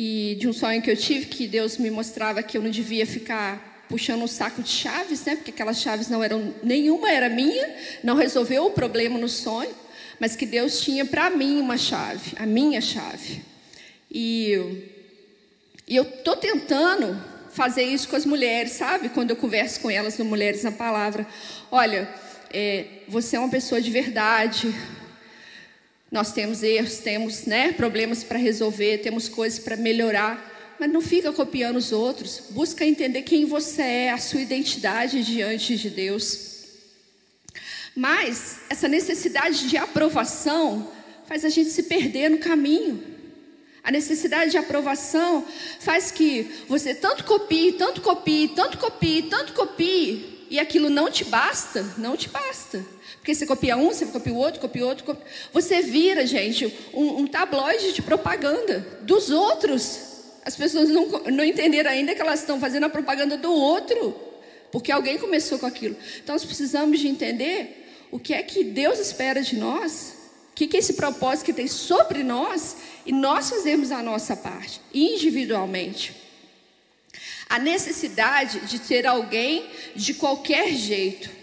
[0.00, 3.04] e de um sonho que eu tive que Deus me mostrava que eu não devia
[3.04, 5.34] ficar puxando um saco de chaves, né?
[5.34, 9.74] Porque aquelas chaves não eram nenhuma era minha, não resolveu o problema no sonho,
[10.20, 13.42] mas que Deus tinha para mim uma chave, a minha chave.
[14.08, 14.84] E,
[15.88, 19.08] e eu tô tentando fazer isso com as mulheres, sabe?
[19.08, 21.26] Quando eu converso com elas no Mulheres na Palavra,
[21.72, 22.08] olha,
[22.52, 24.72] é, você é uma pessoa de verdade.
[26.10, 31.32] Nós temos erros, temos né, problemas para resolver, temos coisas para melhorar, mas não fica
[31.32, 32.44] copiando os outros.
[32.50, 36.48] Busca entender quem você é, a sua identidade diante de Deus.
[37.94, 40.90] Mas essa necessidade de aprovação
[41.26, 43.02] faz a gente se perder no caminho.
[43.82, 45.44] A necessidade de aprovação
[45.80, 51.24] faz que você tanto copie, tanto copie, tanto copie, tanto copie, e aquilo não te
[51.24, 52.84] basta, não te basta.
[53.28, 55.04] Porque você copia um, você copia o outro, copia o outro.
[55.04, 55.22] Copia...
[55.52, 59.98] Você vira, gente, um, um tabloide de propaganda dos outros.
[60.46, 64.16] As pessoas não, não entenderam ainda que elas estão fazendo a propaganda do outro.
[64.72, 65.94] Porque alguém começou com aquilo.
[66.24, 70.14] Então nós precisamos de entender o que é que Deus espera de nós.
[70.50, 72.78] O que é esse propósito que tem sobre nós.
[73.04, 76.16] E nós fazemos a nossa parte, individualmente.
[77.46, 81.36] A necessidade de ter alguém de qualquer jeito.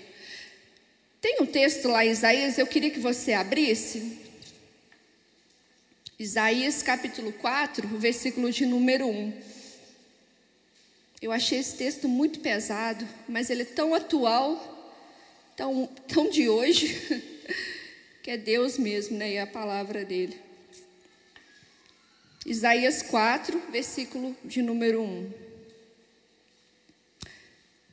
[1.25, 4.15] Tem um texto lá em Isaías, eu queria que você abrisse.
[6.19, 9.33] Isaías capítulo 4, versículo de número 1.
[11.23, 15.03] Eu achei esse texto muito pesado, mas ele é tão atual,
[15.57, 16.93] tão, tão de hoje,
[18.21, 19.31] que é Deus mesmo, né?
[19.31, 20.39] E a palavra dele.
[22.45, 25.31] Isaías 4, versículo de número 1.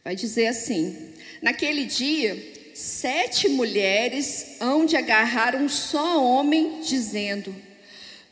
[0.05, 7.55] Vai dizer assim: Naquele dia, sete mulheres hão de agarrar um só homem, dizendo: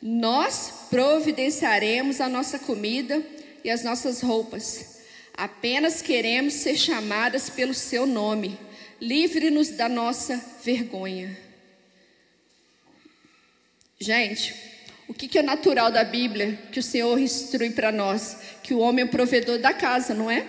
[0.02, 3.22] Nós providenciaremos a nossa comida
[3.62, 4.98] e as nossas roupas.
[5.34, 8.58] Apenas queremos ser chamadas pelo seu nome.
[9.00, 11.38] Livre-nos da nossa vergonha.
[13.98, 14.54] Gente,
[15.06, 18.36] o que é natural da Bíblia que o Senhor instrui para nós?
[18.62, 20.46] Que o homem é o provedor da casa, não é?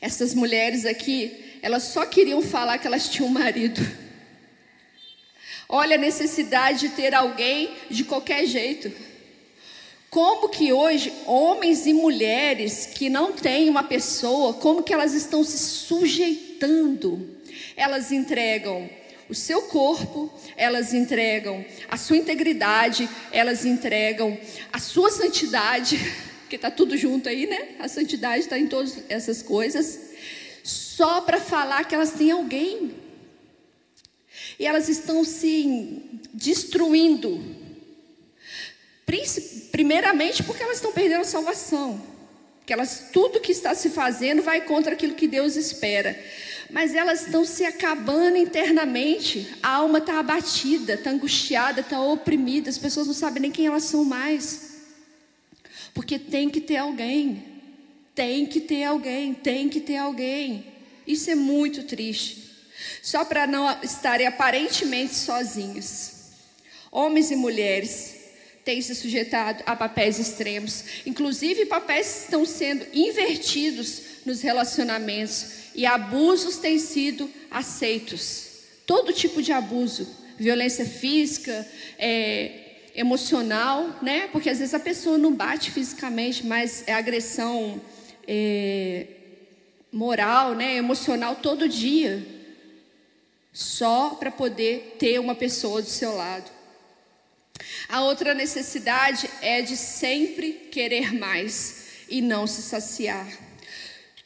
[0.00, 3.80] Essas mulheres aqui, elas só queriam falar que elas tinham um marido.
[5.68, 8.90] Olha a necessidade de ter alguém de qualquer jeito.
[10.08, 15.44] Como que hoje homens e mulheres que não têm uma pessoa, como que elas estão
[15.44, 17.36] se sujeitando?
[17.76, 18.88] Elas entregam
[19.28, 24.38] o seu corpo, elas entregam a sua integridade, elas entregam
[24.72, 25.98] a sua santidade
[26.48, 27.74] porque está tudo junto aí, né?
[27.78, 30.00] A santidade está em todas essas coisas,
[30.64, 32.94] só para falar que elas têm alguém.
[34.58, 36.00] E elas estão se
[36.32, 37.38] destruindo.
[39.70, 42.00] Primeiramente porque elas estão perdendo a salvação.
[42.64, 46.18] Que elas, tudo que está se fazendo vai contra aquilo que Deus espera.
[46.70, 49.54] Mas elas estão se acabando internamente.
[49.62, 52.70] A alma está abatida, está angustiada, está oprimida.
[52.70, 54.67] As pessoas não sabem nem quem elas são mais.
[55.98, 57.42] Porque tem que ter alguém.
[58.14, 60.64] Tem que ter alguém, tem que ter alguém.
[61.04, 62.52] Isso é muito triste.
[63.02, 66.12] Só para não estarem aparentemente sozinhos.
[66.92, 68.14] Homens e mulheres
[68.64, 70.84] têm se sujeitado a papéis extremos.
[71.04, 75.46] Inclusive, papéis estão sendo invertidos nos relacionamentos.
[75.74, 78.46] E abusos têm sido aceitos.
[78.86, 80.06] Todo tipo de abuso.
[80.38, 82.67] Violência física, é,
[82.98, 84.26] emocional, né?
[84.32, 87.80] Porque às vezes a pessoa não bate fisicamente, mas é agressão
[88.26, 89.06] é,
[89.92, 92.26] moral, né, emocional todo dia,
[93.52, 96.50] só para poder ter uma pessoa do seu lado.
[97.88, 103.28] A outra necessidade é de sempre querer mais e não se saciar.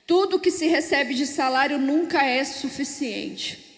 [0.07, 3.72] Tudo que se recebe de salário nunca é suficiente.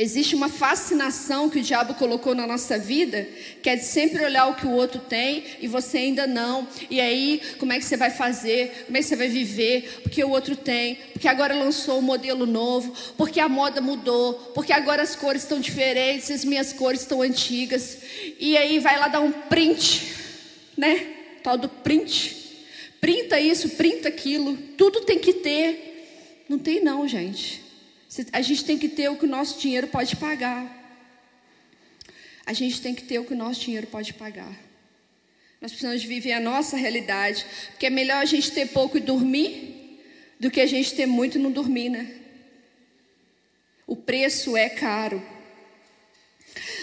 [0.00, 3.26] Existe uma fascinação que o diabo colocou na nossa vida,
[3.60, 6.68] que é de sempre olhar o que o outro tem e você ainda não.
[6.88, 8.84] E aí, como é que você vai fazer?
[8.86, 10.02] Como é que você vai viver?
[10.04, 14.72] Porque o outro tem, porque agora lançou um modelo novo, porque a moda mudou, porque
[14.72, 17.98] agora as cores estão diferentes, as minhas cores estão antigas.
[18.38, 20.14] E aí vai lá dar um print,
[20.76, 21.08] né?
[21.42, 22.36] Tal do print.
[23.00, 26.44] Printa isso, printa aquilo, tudo tem que ter.
[26.48, 27.66] Não tem não, gente.
[28.32, 30.76] A gente tem que ter o que o nosso dinheiro pode pagar.
[32.46, 34.68] A gente tem que ter o que o nosso dinheiro pode pagar.
[35.60, 37.44] Nós precisamos viver a nossa realidade.
[37.70, 40.00] Porque é melhor a gente ter pouco e dormir
[40.40, 42.14] do que a gente ter muito e não dormir, né?
[43.86, 45.22] O preço é caro.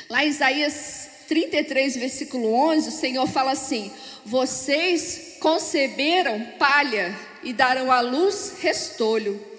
[0.10, 3.92] Lá em Isaías 33, versículo 11, o Senhor fala assim:
[4.26, 9.55] Vocês conceberam palha e darão à luz restolho.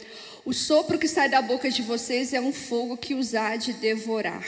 [0.46, 3.72] O sopro que sai da boca de vocês é um fogo que os há de
[3.72, 4.46] devorar.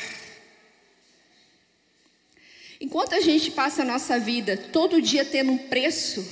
[2.81, 6.25] Enquanto a gente passa a nossa vida todo dia tendo um preço,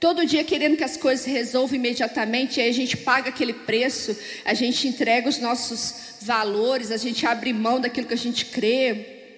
[0.00, 4.54] todo dia querendo que as coisas resolvam imediatamente, aí a gente paga aquele preço, a
[4.54, 9.34] gente entrega os nossos valores, a gente abre mão daquilo que a gente crê.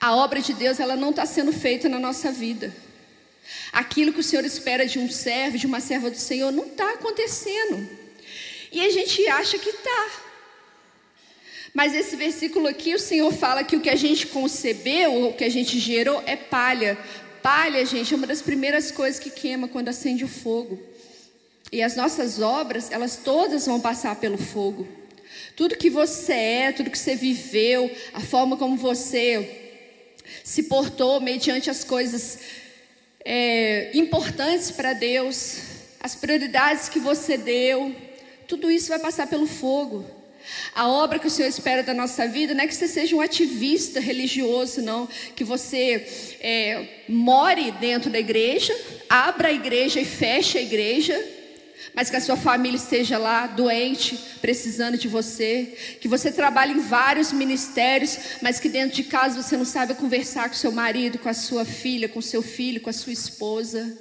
[0.00, 2.74] A obra de Deus ela não está sendo feita na nossa vida.
[3.72, 6.92] Aquilo que o Senhor espera de um servo, de uma serva do Senhor, não está
[6.92, 7.88] acontecendo.
[8.70, 10.10] E a gente acha que está.
[11.72, 15.44] Mas esse versículo aqui, o Senhor fala que o que a gente concebeu, o que
[15.44, 16.96] a gente gerou, é palha.
[17.42, 20.80] Palha, gente, é uma das primeiras coisas que queima quando acende o fogo.
[21.72, 24.86] E as nossas obras, elas todas vão passar pelo fogo.
[25.56, 29.62] Tudo que você é, tudo que você viveu, a forma como você
[30.42, 32.38] se portou mediante as coisas
[33.24, 35.58] é, importantes para Deus,
[36.00, 37.94] as prioridades que você deu,
[38.46, 40.04] tudo isso vai passar pelo fogo.
[40.74, 43.20] A obra que o Senhor espera da nossa vida não é que você seja um
[43.20, 45.08] ativista religioso, não.
[45.34, 46.06] Que você
[46.40, 51.18] é, more dentro da igreja, abra a igreja e feche a igreja,
[51.94, 56.80] mas que a sua família esteja lá doente, precisando de você, que você trabalhe em
[56.80, 61.28] vários ministérios, mas que dentro de casa você não sabe conversar com seu marido, com
[61.28, 63.98] a sua filha, com seu filho, com a sua esposa.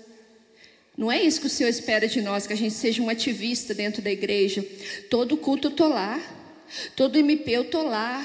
[0.98, 3.74] Não é isso que o Senhor espera de nós, que a gente seja um ativista
[3.74, 4.66] dentro da igreja.
[5.10, 6.20] Todo culto eu tô lá,
[6.96, 8.24] todo MP eu tô lá.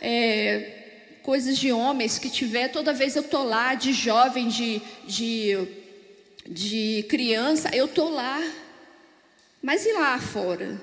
[0.00, 0.76] É,
[1.22, 5.58] coisas de homens que tiver, toda vez eu tô lá, de jovem, de, de,
[6.46, 8.40] de criança, eu tô lá.
[9.62, 10.80] Mas e lá fora?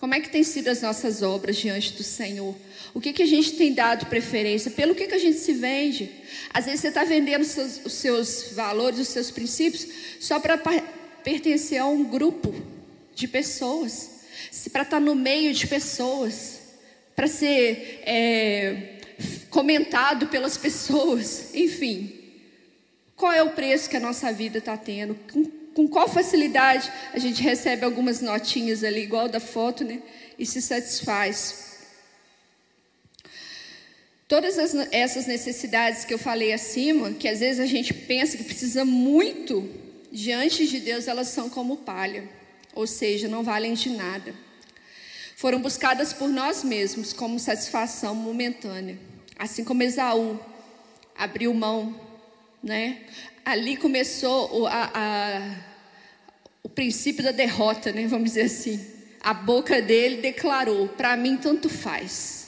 [0.00, 2.56] Como é que tem sido as nossas obras diante do Senhor?
[2.94, 4.70] O que, que a gente tem dado preferência?
[4.70, 6.10] Pelo que, que a gente se vende?
[6.54, 9.86] Às vezes você está vendendo os seus, os seus, valores, os seus princípios,
[10.18, 10.58] só para
[11.22, 12.54] pertencer a um grupo
[13.14, 14.22] de pessoas,
[14.72, 16.60] para estar tá no meio de pessoas,
[17.14, 18.94] para ser é,
[19.50, 22.18] comentado pelas pessoas, enfim.
[23.14, 25.14] Qual é o preço que a nossa vida está tendo?
[25.86, 30.02] Qual facilidade a gente recebe algumas notinhas ali, igual da foto, né?
[30.38, 31.70] E se satisfaz.
[34.26, 38.44] Todas as, essas necessidades que eu falei acima, que às vezes a gente pensa que
[38.44, 39.68] precisa muito,
[40.12, 42.24] diante de Deus elas são como palha,
[42.74, 44.34] ou seja, não valem de nada.
[45.36, 48.98] Foram buscadas por nós mesmos como satisfação momentânea,
[49.38, 50.38] assim como Esaú
[51.16, 51.98] abriu mão,
[52.62, 53.00] né?
[53.44, 55.69] ali começou a, a,
[56.62, 58.06] o princípio da derrota, né?
[58.06, 58.80] Vamos dizer assim.
[59.20, 62.40] A boca dele declarou: para mim tanto faz.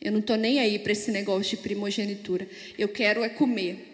[0.00, 2.46] Eu não estou nem aí para esse negócio de primogenitura.
[2.76, 3.92] Eu quero é comer.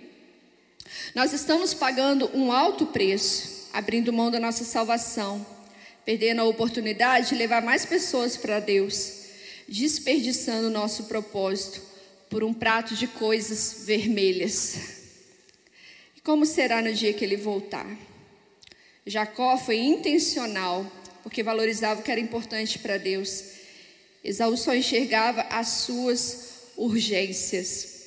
[1.14, 5.47] Nós estamos pagando um alto preço, abrindo mão da nossa salvação,
[6.05, 9.20] perdendo a oportunidade de levar mais pessoas para Deus,
[9.68, 11.80] desperdiçando o nosso propósito
[12.28, 14.78] por um prato de coisas vermelhas.
[16.24, 17.87] Como será no dia que ele voltar?
[19.11, 20.87] Jacó foi intencional,
[21.25, 23.43] porque valorizava o que era importante para Deus.
[24.23, 27.99] Esaú só enxergava as suas urgências.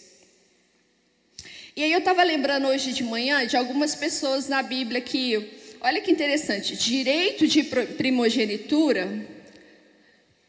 [1.76, 5.52] E aí eu estava lembrando hoje de manhã de algumas pessoas na Bíblia que,
[5.82, 9.28] olha que interessante, direito de primogenitura,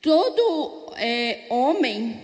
[0.00, 2.22] todo é, homem,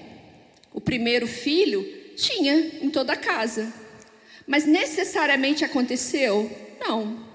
[0.73, 1.83] o primeiro filho,
[2.15, 3.73] tinha em toda a casa.
[4.47, 6.49] Mas necessariamente aconteceu?
[6.79, 7.30] Não.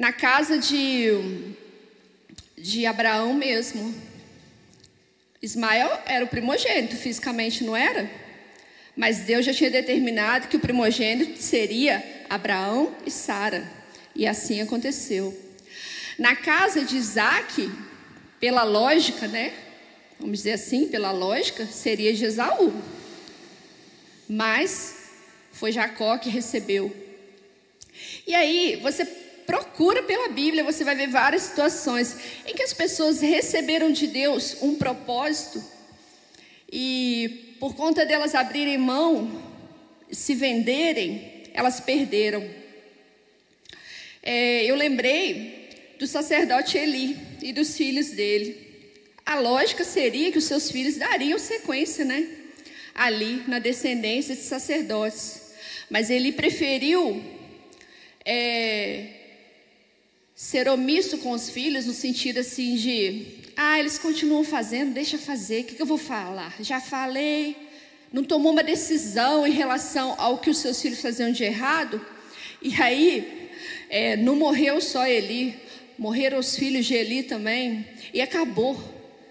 [0.00, 1.10] Na casa de,
[2.56, 3.94] de Abraão mesmo.
[5.42, 8.10] Ismael era o primogênito, fisicamente não era?
[8.96, 13.70] Mas Deus já tinha determinado que o primogênito seria Abraão e Sara.
[14.16, 15.38] E assim aconteceu.
[16.18, 17.70] Na casa de Isaac,
[18.40, 19.52] pela lógica, né?
[20.18, 22.72] Vamos dizer assim, pela lógica, seria de Esaú.
[24.26, 25.10] Mas
[25.52, 26.90] foi Jacó que recebeu.
[28.26, 29.04] E aí, você
[29.50, 34.58] procura pela Bíblia, você vai ver várias situações em que as pessoas receberam de Deus
[34.62, 35.60] um propósito
[36.72, 39.42] e por conta delas abrirem mão,
[40.08, 42.48] se venderem, elas perderam.
[44.22, 48.56] É, eu lembrei do sacerdote Eli e dos filhos dele.
[49.26, 52.24] A lógica seria que os seus filhos dariam sequência, né?
[52.94, 55.54] Ali, na descendência de sacerdotes.
[55.90, 57.20] Mas ele preferiu
[58.24, 59.19] é,
[60.40, 65.60] ser omisso com os filhos, no sentido assim de: ah, eles continuam fazendo, deixa fazer,
[65.60, 66.56] o que, que eu vou falar?
[66.60, 67.54] Já falei,
[68.10, 72.00] não tomou uma decisão em relação ao que os seus filhos faziam de errado.
[72.62, 73.50] E aí,
[73.90, 75.54] é, não morreu só Eli,
[75.98, 78.82] morreram os filhos de Eli também, e acabou.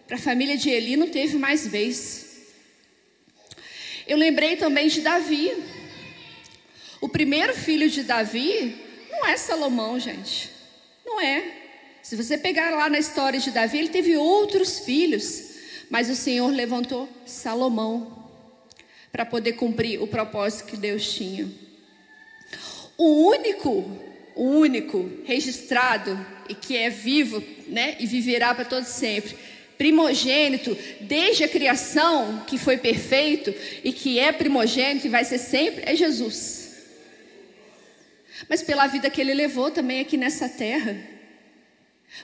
[0.05, 2.53] Para a família de Eli não teve mais vez.
[4.07, 5.51] Eu lembrei também de Davi.
[7.01, 8.75] O primeiro filho de Davi
[9.09, 10.58] não é Salomão, gente.
[11.19, 11.43] Não é.
[12.01, 15.49] Se você pegar lá na história de Davi, ele teve outros filhos,
[15.89, 18.25] mas o Senhor levantou Salomão
[19.11, 21.45] para poder cumprir o propósito que Deus tinha.
[22.97, 23.69] O único,
[24.33, 29.35] o único registrado e que é vivo, né, e viverá para todo sempre,
[29.77, 33.53] primogênito desde a criação, que foi perfeito
[33.83, 36.58] e que é primogênito e vai ser sempre, é Jesus.
[38.47, 40.95] Mas pela vida que ele levou também aqui nessa terra.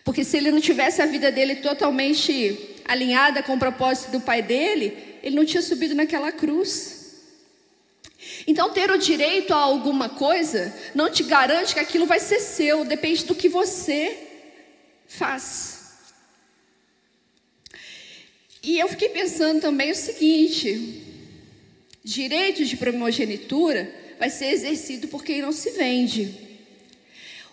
[0.03, 4.41] Porque se ele não tivesse a vida dele totalmente alinhada com o propósito do pai
[4.41, 6.95] dele, ele não tinha subido naquela cruz.
[8.47, 12.83] Então, ter o direito a alguma coisa não te garante que aquilo vai ser seu,
[12.83, 14.17] depende do que você
[15.07, 15.75] faz.
[18.63, 21.03] E eu fiquei pensando também o seguinte:
[22.03, 26.45] direito de primogenitura vai ser exercido por quem não se vende.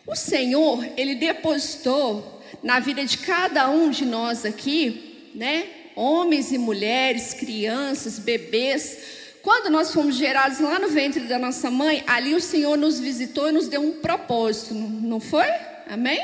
[0.07, 5.67] O Senhor, Ele depositou na vida de cada um de nós aqui, né?
[5.95, 8.99] Homens e mulheres, crianças, bebês.
[9.43, 13.49] Quando nós fomos gerados lá no ventre da nossa mãe, ali o Senhor nos visitou
[13.49, 15.49] e nos deu um propósito, não foi?
[15.89, 16.21] Amém?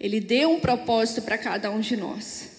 [0.00, 2.53] Ele deu um propósito para cada um de nós.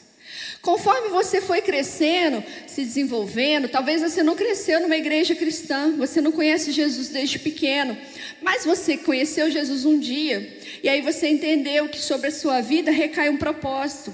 [0.65, 6.31] Conforme você foi crescendo, se desenvolvendo, talvez você não cresceu numa igreja cristã, você não
[6.31, 7.95] conhece Jesus desde pequeno,
[8.41, 12.89] mas você conheceu Jesus um dia, e aí você entendeu que sobre a sua vida
[12.89, 14.11] recai um propósito.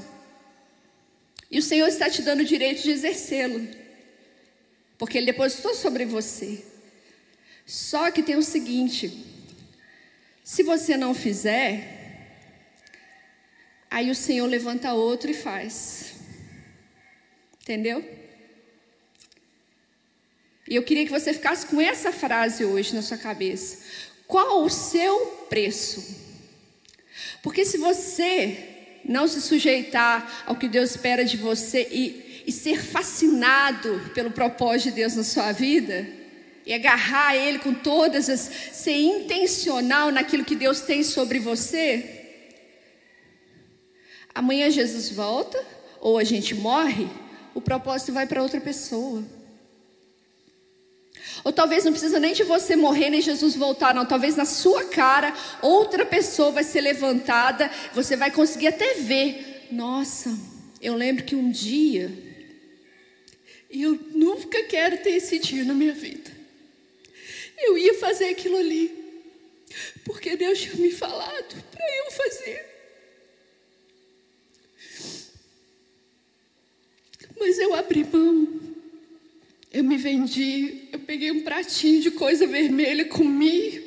[1.49, 3.66] E o Senhor está te dando o direito de exercê-lo,
[4.97, 6.66] porque Ele depositou sobre você.
[7.66, 9.26] Só que tem o seguinte:
[10.43, 12.28] se você não fizer,
[13.89, 16.11] aí o Senhor levanta outro e faz.
[17.72, 18.03] Entendeu?
[20.67, 23.78] E eu queria que você ficasse com essa frase hoje na sua cabeça.
[24.28, 25.17] Qual o seu
[25.49, 26.17] preço?
[27.41, 32.84] Porque se você não se sujeitar ao que Deus espera de você e, e ser
[32.84, 36.05] fascinado pelo propósito de Deus na sua vida,
[36.65, 38.41] e agarrar Ele com todas as.
[38.74, 42.36] ser intencional naquilo que Deus tem sobre você,
[44.36, 45.57] amanhã Jesus volta,
[46.01, 47.07] ou a gente morre,
[47.54, 49.24] o propósito vai para outra pessoa.
[51.43, 54.06] Ou talvez não precisa nem de você morrer, nem Jesus voltar, não.
[54.06, 59.68] Talvez na sua cara outra pessoa vai ser levantada, você vai conseguir até ver.
[59.72, 60.38] Nossa,
[60.82, 62.12] eu lembro que um dia,
[63.70, 66.30] e eu nunca quero ter esse dia na minha vida.
[67.58, 68.91] Eu ia fazer aquilo ali,
[70.04, 72.70] porque Deus tinha me falado para eu fazer.
[77.42, 78.48] Mas eu abri mão.
[79.74, 80.89] Eu me vendi.
[80.94, 83.82] Eu peguei um pratinho de coisa vermelha, comi.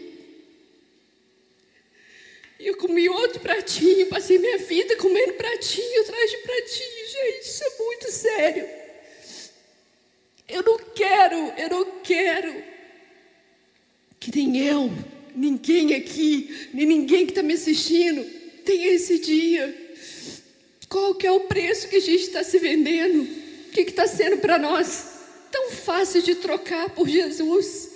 [2.58, 7.08] E eu comi outro pratinho, passei minha vida comendo pratinho atrás de pratinho.
[7.12, 8.68] Gente, isso é muito sério.
[10.48, 12.64] Eu não quero, eu não quero
[14.18, 14.90] que nem eu,
[15.32, 18.24] ninguém aqui, nem ninguém que está me assistindo
[18.64, 19.72] tenha esse dia.
[20.88, 23.43] Qual que é o preço que a gente está se vendendo?
[23.82, 25.06] Que está sendo para nós
[25.50, 27.90] tão fácil de trocar por Jesus?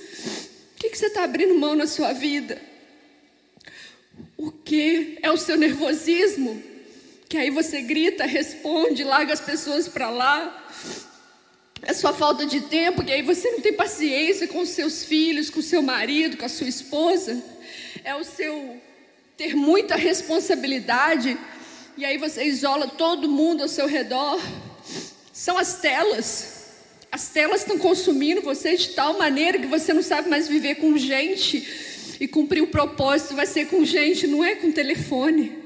[0.75, 2.61] O que, que você está abrindo mão na sua vida?
[4.37, 6.63] O porque é o seu nervosismo,
[7.29, 10.69] que aí você grita, responde, larga as pessoas para lá.
[11.83, 15.49] É sua falta de tempo, que aí você não tem paciência com os seus filhos,
[15.49, 17.43] com o seu marido, com a sua esposa.
[18.05, 18.81] É o seu
[19.37, 21.39] ter muita responsabilidade,
[21.97, 24.41] e aí você isola todo mundo ao seu redor.
[25.39, 26.65] São as telas.
[27.13, 30.99] As telas estão consumindo você de tal maneira que você não sabe mais viver com
[30.99, 32.17] gente.
[32.19, 35.57] E cumprir o propósito vai ser com gente, não é com telefone.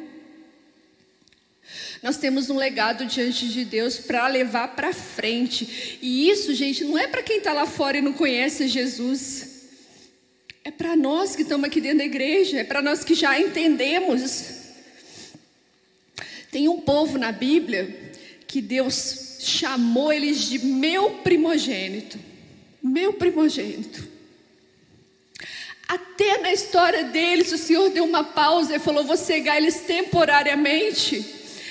[2.02, 5.98] Nós temos um legado diante de Deus para levar para frente.
[6.02, 9.70] E isso, gente, não é para quem está lá fora e não conhece Jesus.
[10.64, 14.44] É para nós que estamos aqui dentro da igreja, é para nós que já entendemos.
[16.50, 18.12] Tem um povo na Bíblia
[18.46, 22.18] que Deus chamou eles de meu primogênito.
[22.82, 24.09] Meu primogênito.
[25.88, 31.24] Até na história deles, o Senhor deu uma pausa e falou: Vou cegar eles temporariamente.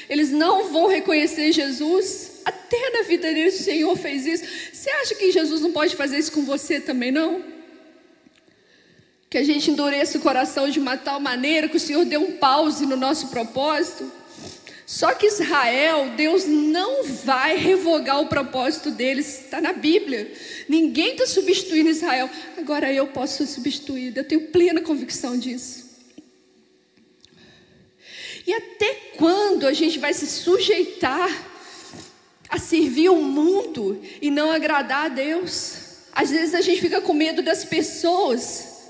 [0.09, 2.41] Eles não vão reconhecer Jesus.
[2.43, 4.43] Até na vida deles, o Senhor fez isso.
[4.73, 7.43] Você acha que Jesus não pode fazer isso com você também, não?
[9.29, 12.33] Que a gente endureça o coração de uma tal maneira que o Senhor dê um
[12.33, 14.11] pause no nosso propósito.
[14.91, 20.29] Só que Israel, Deus não vai revogar o propósito deles, está na Bíblia.
[20.67, 22.29] Ninguém está substituindo Israel.
[22.57, 25.89] Agora eu posso ser substituído, eu tenho plena convicção disso.
[28.45, 31.29] E até quando a gente vai se sujeitar
[32.49, 36.09] a servir o mundo e não agradar a Deus?
[36.11, 38.89] Às vezes a gente fica com medo das pessoas.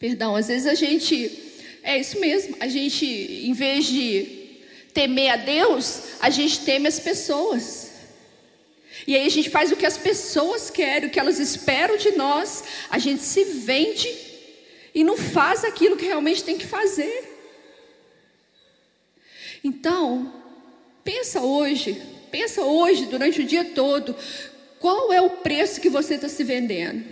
[0.00, 1.44] Perdão, às vezes a gente.
[1.80, 4.37] É isso mesmo, a gente, em vez de
[4.92, 7.88] temer a Deus, a gente teme as pessoas.
[9.06, 12.10] E aí a gente faz o que as pessoas querem, o que elas esperam de
[12.12, 14.08] nós, a gente se vende
[14.94, 17.36] e não faz aquilo que realmente tem que fazer.
[19.62, 20.32] Então,
[21.04, 24.14] pensa hoje, pensa hoje, durante o dia todo,
[24.78, 27.04] qual é o preço que você está se vendendo?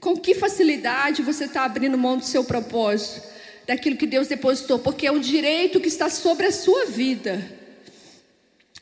[0.00, 3.26] Com que facilidade você está abrindo mão do seu propósito?
[3.68, 7.54] Daquilo que Deus depositou, porque é um direito que está sobre a sua vida.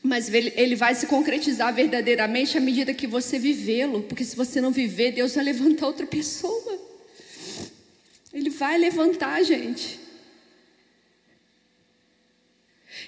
[0.01, 4.71] Mas ele vai se concretizar verdadeiramente à medida que você vivê-lo, porque se você não
[4.71, 6.79] viver, Deus vai levantar outra pessoa.
[8.31, 9.99] Ele vai levantar, gente.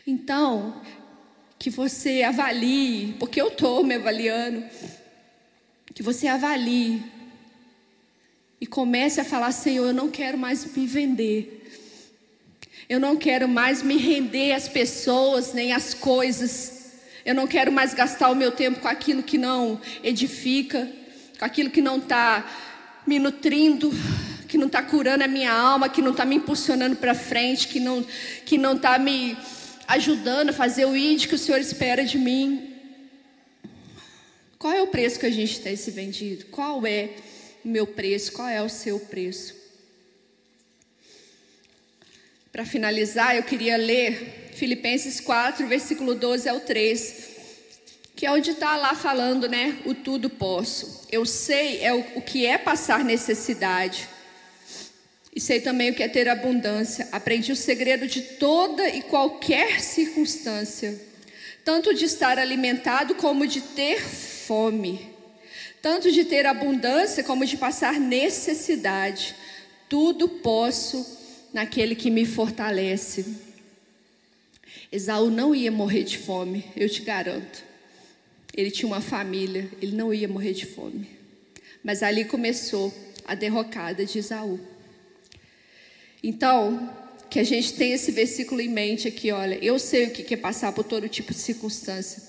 [0.05, 0.81] Então,
[1.57, 4.65] que você avalie, porque eu estou me avaliando,
[5.93, 7.01] que você avalie
[8.59, 11.58] e comece a falar: Senhor, eu não quero mais me vender.
[12.89, 16.93] Eu não quero mais me render às pessoas nem às coisas.
[17.23, 20.91] Eu não quero mais gastar o meu tempo com aquilo que não edifica,
[21.37, 22.43] com aquilo que não está
[23.05, 23.91] me nutrindo,
[24.47, 27.79] que não está curando a minha alma, que não está me impulsionando para frente, que
[27.79, 28.03] não
[28.43, 29.37] que não está me
[29.87, 32.73] ajudando a fazer o id que o Senhor espera de mim.
[34.57, 36.45] Qual é o preço que a gente tem se vendido?
[36.45, 37.11] Qual é
[37.63, 38.31] o meu preço?
[38.31, 39.58] Qual é o seu preço?
[42.51, 47.29] Para finalizar, eu queria ler Filipenses 4, versículo 12 ao 3,
[48.15, 49.77] que é onde está lá falando, né?
[49.85, 51.07] O tudo posso.
[51.11, 54.09] Eu sei é o, o que é passar necessidade.
[55.33, 57.07] E sei também o que é ter abundância.
[57.11, 60.99] Aprendi o segredo de toda e qualquer circunstância,
[61.63, 65.13] tanto de estar alimentado como de ter fome,
[65.83, 69.35] tanto de ter abundância como de passar necessidade.
[69.87, 71.18] Tudo posso
[71.53, 73.25] naquele que me fortalece.
[74.91, 77.63] Esaú não ia morrer de fome, eu te garanto.
[78.55, 81.07] Ele tinha uma família, ele não ia morrer de fome.
[81.83, 82.93] Mas ali começou
[83.25, 84.59] a derrocada de Esaú.
[86.23, 86.93] Então,
[87.29, 90.37] que a gente tenha esse versículo em mente aqui, olha, eu sei o que é
[90.37, 92.23] passar por todo tipo de circunstância.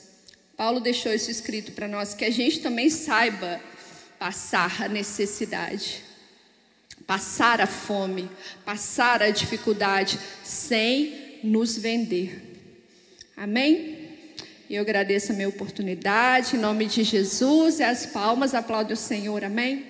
[0.57, 3.61] Paulo deixou isso escrito para nós, que a gente também saiba
[4.19, 6.10] passar a necessidade
[7.11, 8.31] passar a fome,
[8.65, 12.41] passar a dificuldade, sem nos vender.
[13.37, 14.11] Amém?
[14.71, 19.45] Eu agradeço a minha oportunidade, em nome de Jesus, e as palmas aplaudem o Senhor,
[19.45, 19.90] amém?